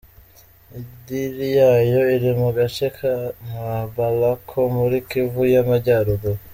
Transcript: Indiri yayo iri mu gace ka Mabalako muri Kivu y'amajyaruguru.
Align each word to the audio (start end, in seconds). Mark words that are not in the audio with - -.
Indiri 0.77 1.47
yayo 1.59 2.01
iri 2.15 2.31
mu 2.39 2.49
gace 2.57 2.85
ka 2.97 3.13
Mabalako 3.49 4.59
muri 4.77 4.97
Kivu 5.09 5.41
y'amajyaruguru. 5.53 6.39